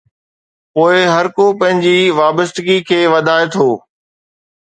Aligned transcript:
پوءِ 0.73 0.93
هر 1.15 1.25
ڪو 1.35 1.45
پنهنجي 1.59 1.97
وابستگي 2.19 2.77
کي 2.87 2.99
وڌائي 3.13 3.45
ٿو. 3.53 3.67